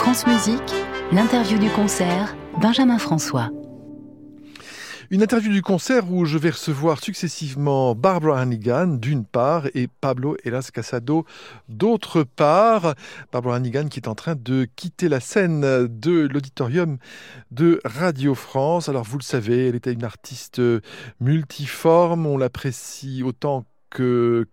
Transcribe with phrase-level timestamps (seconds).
[0.00, 0.72] France Musique,
[1.12, 3.50] l'interview du concert, Benjamin François.
[5.10, 10.38] Une interview du concert où je vais recevoir successivement Barbara Hannigan d'une part et Pablo
[10.42, 11.26] Elas Casado
[11.68, 12.94] d'autre part.
[13.30, 16.96] Barbara Hannigan qui est en train de quitter la scène de l'auditorium
[17.50, 18.88] de Radio France.
[18.88, 20.62] Alors vous le savez, elle était une artiste
[21.20, 24.46] multiforme, on l'apprécie autant que,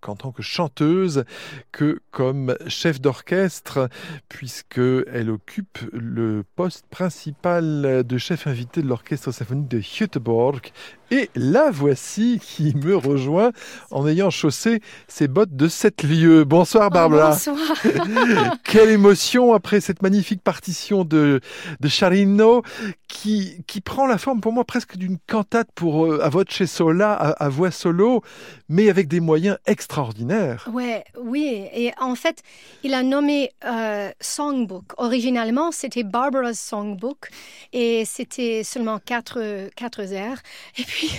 [0.00, 1.24] qu'en tant que chanteuse
[1.72, 3.88] que comme chef d'orchestre,
[4.28, 10.72] puisqu'elle occupe le poste principal de chef invité de l'orchestre symphonique de Göteborg
[11.10, 13.52] et la voici qui me rejoint
[13.90, 16.44] en ayant chaussé ses bottes de sept lieues.
[16.44, 17.30] Bonsoir Barbara.
[17.30, 17.58] bonsoir.
[18.64, 21.40] Quelle émotion après cette magnifique partition de,
[21.80, 22.62] de Charino
[23.08, 27.12] qui, qui prend la forme pour moi presque d'une cantate pour euh, à voce sola,
[27.12, 28.22] à, à, voix solo,
[28.68, 30.68] mais avec des moyens extraordinaires.
[30.72, 32.42] Ouais, oui, et en fait,
[32.82, 34.84] il a nommé euh, Songbook.
[34.96, 37.28] Originalement, c'était Barbara's Songbook
[37.72, 40.42] et c'était seulement quatre, quatre airs.
[40.78, 41.10] Et puis, puis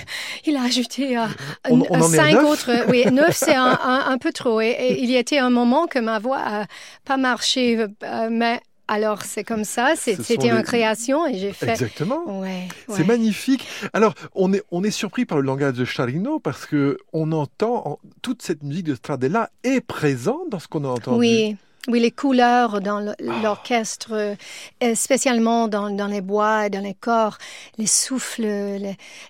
[0.46, 1.26] il a ajouté euh,
[1.70, 2.72] on, on cinq autres.
[2.90, 4.60] Oui, neuf, c'est un, un, un, peu trop.
[4.62, 6.66] Et, et, il y était un moment que ma voix a
[7.06, 11.72] pas marché, euh, mais alors c'est comme ça, c'était une création et j'ai fait.
[11.72, 12.40] Exactement.
[12.40, 13.04] Ouais, c'est ouais.
[13.04, 13.68] magnifique.
[13.94, 18.00] Alors on est on est surpris par le langage de Charino parce que on entend
[18.22, 21.20] toute cette musique de Stradella est présente dans ce qu'on a entendu.
[21.20, 21.58] Oui.
[21.90, 24.36] Oui, les couleurs dans l'orchestre,
[24.84, 24.96] oh.
[24.96, 27.38] spécialement dans, dans, les bois, dans les corps,
[27.78, 28.46] les souffles,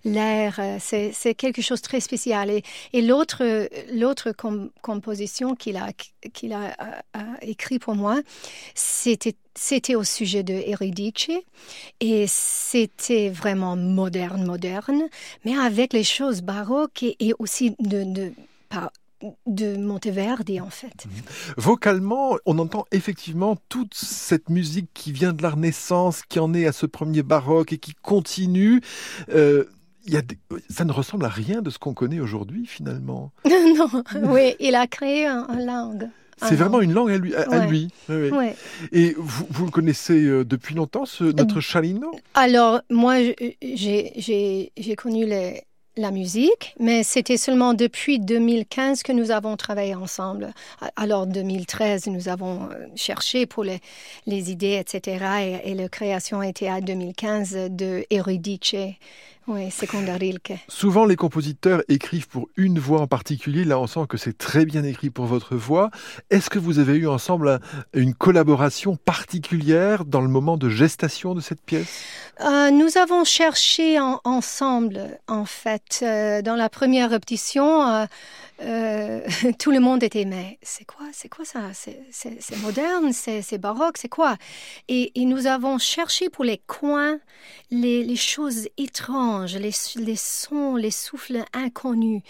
[0.03, 2.50] l'air, c'est quelque chose de très spécial.
[2.50, 2.63] Et,
[2.94, 5.89] et l'autre l'autre com composition qu'il a,
[6.33, 8.22] qu'il a, a, a écrit pour moi,
[8.73, 11.30] c'était c'était au sujet de Eurydice
[12.00, 15.03] et c'était vraiment moderne, moderne,
[15.45, 18.33] mais avec les choses baroques et, et aussi de, de
[18.69, 18.91] par,
[19.45, 21.05] de Monteverdi en fait.
[21.57, 26.65] Vocalement, on entend effectivement toute cette musique qui vient de la Renaissance, qui en est
[26.65, 28.81] à ce premier baroque et qui continue.
[29.29, 29.65] Euh,
[30.05, 30.38] il y a des...
[30.69, 33.31] ça ne ressemble à rien de ce qu'on connaît aujourd'hui finalement.
[33.45, 33.89] non,
[34.23, 36.09] oui, il a créé un, un langue.
[36.39, 37.35] C'est vraiment une langue à lui.
[37.35, 37.67] À ouais.
[37.67, 37.88] lui.
[38.09, 38.29] Oui, oui.
[38.29, 38.56] Ouais.
[38.91, 42.11] Et vous, vous, le connaissez euh, depuis longtemps, ce, notre Chalino?
[42.35, 43.16] Alors, moi,
[43.61, 45.63] j'ai connu les,
[45.97, 50.53] la musique, mais c'était seulement depuis 2015 que nous avons travaillé ensemble.
[50.96, 53.80] Alors 2013, nous avons cherché pour les,
[54.28, 55.25] idées, etc.
[55.63, 58.75] Et, et la création était à 2015 de Eurydice.
[59.47, 60.53] Oui, Secondarilke.
[60.68, 63.63] Souvent, les compositeurs écrivent pour une voix en particulier.
[63.63, 65.90] Là, on sent que c'est très bien écrit pour votre voix.
[66.30, 67.59] Est-ce que vous avez eu ensemble un,
[67.94, 72.03] une collaboration particulière dans le moment de gestation de cette pièce?
[72.41, 76.00] Euh, Nous avons cherché en, ensemble, en fait.
[76.02, 78.06] Euh, dans la première répétition, euh,
[78.62, 79.22] euh,
[79.59, 81.72] tout le monde était mais c'est quoi c'est quoi ça?
[81.73, 84.38] C'est moderne c'est baroque c'est quoi?
[84.88, 87.19] Et, et, nous avons cherché pour les coins
[87.72, 92.22] les, les choses étranges les, les, sons les souffles inconnus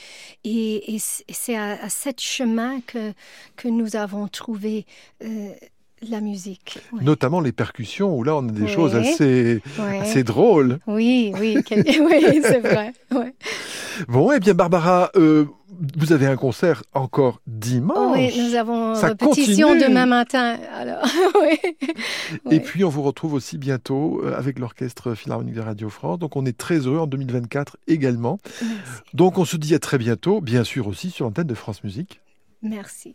[0.44, 3.14] et, et c'est à, à cet chemin que
[3.56, 4.86] que nous avons trouvé
[5.24, 5.50] euh,
[6.08, 6.80] la musique.
[6.94, 7.04] Ouais.
[7.04, 8.68] Notamment les percussions, où là on a des ouais.
[8.68, 10.00] choses assez, ouais.
[10.00, 10.80] assez drôles.
[10.88, 12.94] Oui, oui, oui c'est vrai.
[14.08, 15.46] Bon, eh bien Barbara, euh,
[15.98, 18.18] vous avez un concert encore dimanche.
[18.18, 19.88] Oui, nous avons Ça répétition continue.
[19.90, 20.58] demain matin.
[20.74, 21.04] Alors,
[21.42, 21.58] oui.
[22.52, 26.20] Et puis on vous retrouve aussi bientôt euh, avec l'Orchestre Philharmonique de Radio France.
[26.20, 28.40] Donc on est très heureux en 2024 également.
[28.62, 29.02] Merci.
[29.14, 32.22] Donc on se dit à très bientôt, bien sûr aussi sur l'antenne de France Musique.
[32.62, 33.14] Merci.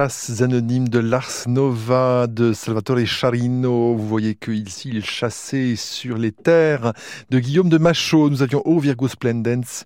[0.00, 3.94] Anonymes de Lars Nova, de Salvatore Charino.
[3.94, 6.94] Vous voyez qu'ici, il chassait sur les terres
[7.28, 8.30] de Guillaume de Machaut.
[8.30, 9.84] Nous avions O Virgo Splendens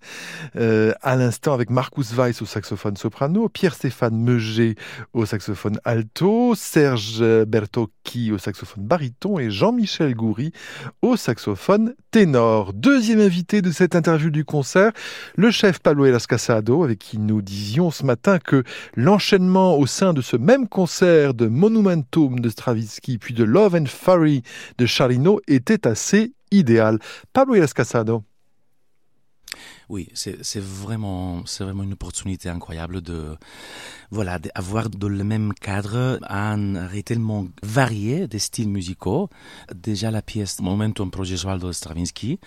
[0.54, 4.76] euh, à l'instant avec Marcus Weiss au saxophone soprano, Pierre-Stéphane Meuger
[5.14, 7.20] au saxophone alto, Serge
[8.04, 10.52] Bertocchi au saxophone baryton et Jean-Michel Goury
[11.02, 12.72] au saxophone ténor.
[12.72, 14.92] Deuxième invité de cette interview du concert,
[15.36, 18.62] le chef Pablo Elas Casado, avec qui nous disions ce matin que
[18.94, 23.86] l'enchaînement au sein de ce même concert de Monumentum de Stravinsky puis de Love and
[23.86, 24.42] Fury
[24.78, 26.98] de Charino était assez idéal.
[27.32, 28.24] Pablo Elas Casado.
[29.88, 33.36] Oui, c'est vraiment, c'est vraiment une opportunité incroyable de,
[34.10, 39.28] voilà, d'avoir dans le même cadre un tellement varié des styles musicaux.
[39.74, 42.38] Déjà la pièce Momentum pro Gesualdo de Stravinsky,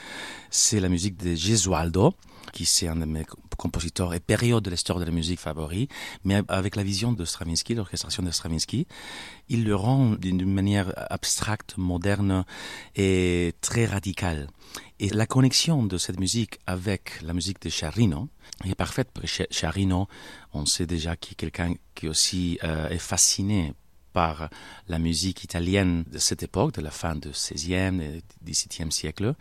[0.50, 2.14] c'est la musique de Gesualdo
[2.54, 3.26] qui c'est un de mes
[3.58, 5.88] compositeurs et période de l'histoire de la musique favoris,
[6.24, 8.88] mais avec la vision de Stravinsky, l'orchestration de Stravinsky,
[9.50, 12.46] il le rend d'une manière abstracte, moderne
[12.96, 14.48] et très radicale.
[15.00, 18.30] Et la connexion de cette musique avec la musique de Charino
[18.66, 19.10] est parfaite.
[19.52, 20.08] Charino,
[20.54, 23.74] on sait déjà qu'il est quelqu'un qui aussi euh, est fasciné
[24.18, 24.50] par
[24.88, 29.36] la musique italienne de cette époque, de la fin du XVIe et XVIIe siècle.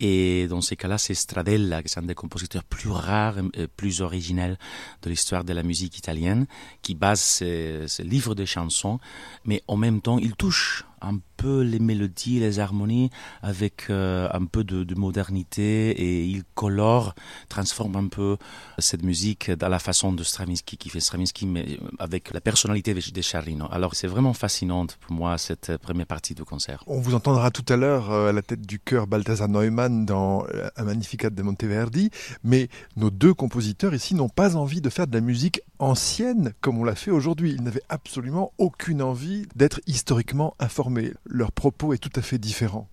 [0.00, 4.02] Et dans ces cas-là, c'est Stradella, qui est un des compositeurs plus rares et plus
[4.02, 4.58] originels
[5.00, 6.46] de l'histoire de la musique italienne,
[6.82, 9.00] qui base ses, ses livres de chansons,
[9.46, 13.10] mais en même temps, il touche un peu les mélodies, les harmonies
[13.42, 17.14] avec euh, un peu de, modernité et il colore,
[17.48, 18.36] transforme un peu
[18.78, 23.22] cette musique dans la façon de Stravinsky, qui fait Stravinsky mais avec la personnalité de
[23.22, 23.66] Charlino.
[23.70, 26.82] Alors c'est vraiment fascinante pour moi cette première partie du concert.
[26.86, 30.44] On vous entendra tout à l'heure euh, à la tête du chœur Balthazar Neumann dans
[30.54, 32.10] euh, un Magnificat de Monteverdi,
[32.42, 36.78] mais nos deux compositeurs ici n'ont pas envie de faire de la musique ancienne comme
[36.78, 37.52] on l'a fait aujourd'hui.
[37.52, 41.12] Ils n'avaient absolument aucune envie d'être historiquement informés.
[41.26, 42.88] Leur propos est tout à fait différent.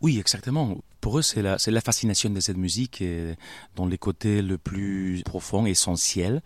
[0.00, 0.76] Oui, exactement.
[1.00, 3.36] Pour eux, c'est la, fascination de cette musique et
[3.76, 6.42] dans les côtés le plus profond, essentiel,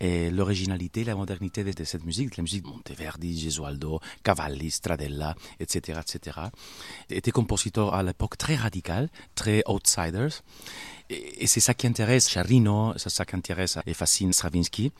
[0.00, 5.34] et l'originalité, la modernité de, cette musique, de la musique de Monteverdi, Gesualdo, Cavalli, Stradella,
[5.60, 6.38] etc., etc.
[7.10, 10.42] Était compositeur à l'époque très radical, très outsiders.
[11.10, 14.90] Et, c'est ça qui intéresse Charino, c'est ça qui intéresse et fascine Stravinsky.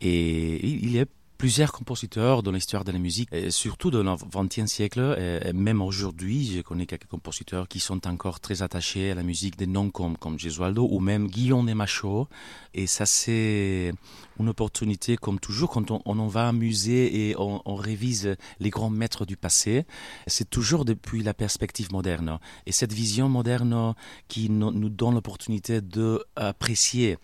[0.00, 1.06] Et il est
[1.40, 6.44] plusieurs compositeurs dans l'histoire de la musique, surtout dans le XXe siècle, et même aujourd'hui,
[6.54, 10.18] je connais quelques compositeurs qui sont encore très attachés à la musique des noms comme,
[10.18, 12.28] comme Gesualdo ou même Guillaume de Machaut.
[12.74, 13.94] Et ça, c'est
[14.38, 18.90] une opportunité, comme toujours, quand on, on va à et on, on, révise les grands
[18.90, 19.86] maîtres du passé,
[20.26, 22.38] c'est toujours depuis la perspective moderne.
[22.66, 23.94] Et cette vision moderne
[24.28, 27.16] qui nous donne l'opportunité d'apprécier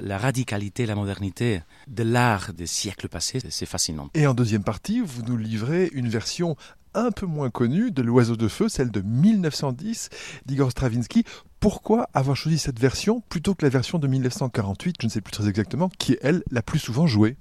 [0.00, 4.10] la radicalité, la modernité de l'art des siècles passés, c'est fascinant.
[4.14, 6.56] Et en deuxième partie, vous nous livrez une version
[6.94, 10.08] un peu moins connue de L'Oiseau de Feu, celle de 1910
[10.46, 11.24] d'Igor Stravinsky.
[11.60, 15.32] Pourquoi avoir choisi cette version plutôt que la version de 1948, je ne sais plus
[15.32, 17.36] très exactement, qui est elle la plus souvent jouée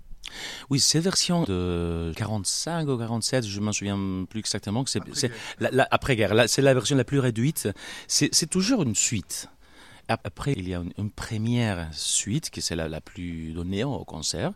[0.69, 4.83] oui, cette version de 45 ou 47, je m'en souviens plus exactement.
[4.85, 5.31] C'est
[5.89, 6.33] après-guerre.
[6.47, 7.69] C'est la version la plus réduite.
[8.07, 9.47] C'est toujours une suite.
[10.07, 14.51] Après, il y a une, première suite, qui c'est la, la, plus donnée au concert.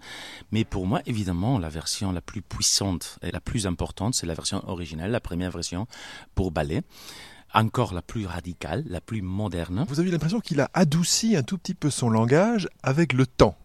[0.51, 4.34] Mais pour moi, évidemment, la version la plus puissante et la plus importante, c'est la
[4.34, 5.88] version originale, la première version
[6.36, 6.84] pour ballet
[7.53, 9.86] encore la plus radicale, la plus moderne.
[9.89, 13.58] Vous avez l'impression qu'il a adouci un tout petit peu son langage avec le temps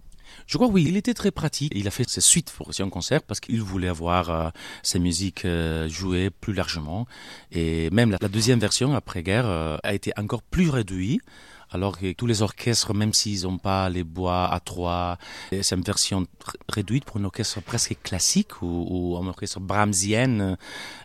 [0.46, 1.72] je crois oui, il était très pratique.
[1.74, 4.48] Il a fait ses suites pour un concert parce qu'il voulait avoir euh,
[4.82, 7.06] ses musiques euh, jouées plus largement.
[7.52, 11.22] Et même la, deuxième version après-guerre euh, a été encore plus réduite
[11.70, 15.18] alors que tous les orchestres, même s'ils n'ont pas les bois à trois,
[15.50, 16.26] c'est une version
[16.68, 20.56] réduite pour un orchestre presque classique ou, ou un orchestre brahmsienne,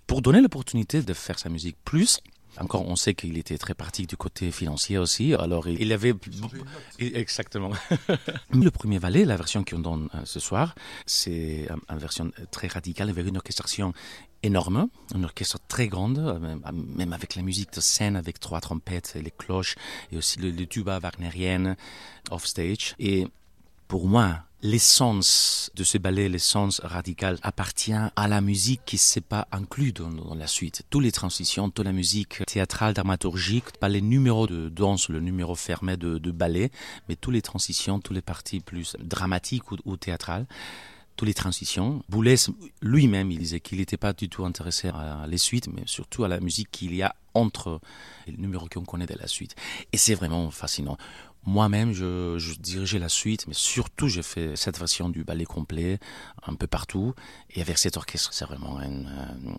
[0.07, 2.21] pour donner l'opportunité de faire sa musique plus.
[2.59, 5.33] Encore, on sait qu'il était très pratique du côté financier aussi.
[5.33, 6.13] Alors, il, avait
[6.99, 7.71] exactement.
[8.53, 13.09] le premier valet, la version qu'on donne euh, ce soir, c'est une version très radicale
[13.09, 13.93] avec une orchestration
[14.43, 19.13] énorme, un orchestre très grande, euh, même avec la musique de scène, avec trois trompettes
[19.15, 19.75] et les cloches,
[20.11, 21.77] et aussi le, le tuba wagnerienne
[22.31, 22.95] off stage.
[22.99, 23.27] Et
[23.87, 29.21] pour moi, l'essence de ce ballet, l'essence radicale, appartient à la musique qui ne s'est
[29.21, 30.83] pas inclue dans, la suite.
[30.89, 35.55] Toutes les transitions, toute la musique théâtrale, dramaturgique, pas les numéros de danse, le numéro
[35.55, 36.71] fermé de, ballet,
[37.09, 40.45] mais toutes les transitions, toutes les parties plus dramatiques ou, théâtrales
[41.17, 42.03] toutes les transitions.
[42.09, 42.35] Boulez
[42.81, 46.27] lui-même, il disait qu'il n'était pas du tout intéressé à les suites, mais surtout à
[46.27, 47.79] la musique qu'il y a entre
[48.27, 49.55] les numéros qu'on connaît de la suite.
[49.91, 50.97] Et c'est vraiment fascinant.
[51.43, 55.99] Moi-même, je, je, dirigeais la suite, mais surtout, j'ai fait cette version du ballet complet
[56.43, 57.13] un peu partout.
[57.49, 59.09] Et avec cet orchestre, c'est vraiment une,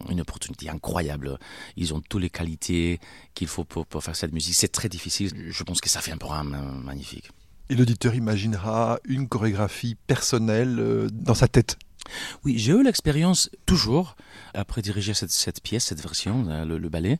[0.09, 1.39] une, opportunité incroyable.
[1.77, 3.01] Ils ont toutes les qualités
[3.35, 4.55] qu'il faut pour, pour, faire cette musique.
[4.55, 5.33] C'est très difficile.
[5.51, 7.31] Je pense que ça fait un programme magnifique.
[7.69, 11.79] Et l'auditeur imaginera une chorégraphie personnelle euh, dans sa tête.
[12.45, 14.17] Oui, j'ai eu l'expérience toujours,
[14.55, 17.19] après diriger cette, cette pièce, cette version, le, le ballet,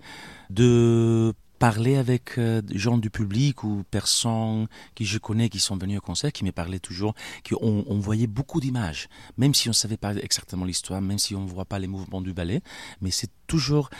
[0.51, 4.67] de parler avec euh, gens du public ou personnes
[4.97, 7.15] qui je connais qui sont venus au concert, qui me parlaient toujours,
[7.45, 11.21] qui on, on voyait beaucoup d'images, même si on ne savait pas exactement l'histoire, même
[11.21, 12.63] si on ne voit pas les mouvements du ballet,
[13.01, 13.91] mais c'est toujours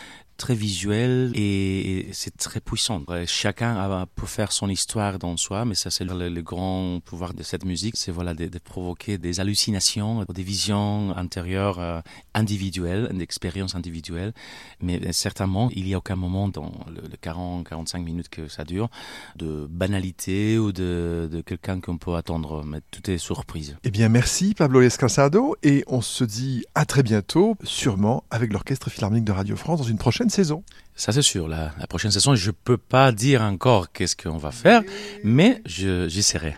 [0.43, 3.01] très visuel et, c'est très puissant.
[3.25, 7.43] Chacun a, peut faire son histoire dans soi, mais ça c'est le, grand pouvoir de
[7.43, 12.01] cette musique, c'est voilà de, provoquer des hallucinations, des visions intérieures euh,
[12.33, 14.33] individuelles, une expérience individuelle.
[14.81, 18.89] Mais certainement, il n'y a aucun moment dans le, le 40-45 minutes que ça dure
[19.37, 22.65] de banalité ou de, de quelqu'un qu'on peut attendre.
[22.65, 23.77] Mais tout est surprise.
[23.85, 28.89] Eh bien, merci Pablo Escansado et on se dit à très bientôt, sûrement avec l'Orchestre
[28.89, 30.63] Philharmonique de Radio France dans une prochaine saison.
[30.95, 34.51] Ça c'est sûr, la, la, prochaine saison, je peux pas dire encore qu'est-ce qu'on va
[34.51, 34.83] faire,
[35.23, 36.55] mais j'essaierai.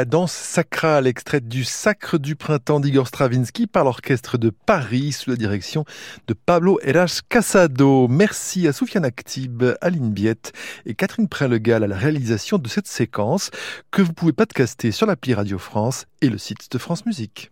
[0.00, 5.28] La danse sacrale extraite du Sacre du printemps d'Igor Stravinsky par l'orchestre de Paris sous
[5.28, 5.84] la direction
[6.26, 8.08] de Pablo Eras Casado.
[8.08, 10.54] Merci à Soufiane Actib, Aline Biette
[10.86, 13.50] et Catherine Prinlegal à la réalisation de cette séquence
[13.90, 17.50] que vous pouvez podcaster sur l'appli Radio France et le site de France Musique.